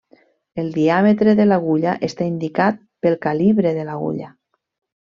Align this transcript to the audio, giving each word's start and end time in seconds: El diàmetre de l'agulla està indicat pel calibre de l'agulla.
El 0.63 0.71
diàmetre 0.77 1.35
de 1.41 1.47
l'agulla 1.51 1.95
està 2.09 2.29
indicat 2.31 2.83
pel 3.07 3.21
calibre 3.29 3.79
de 3.81 3.89
l'agulla. 3.93 4.37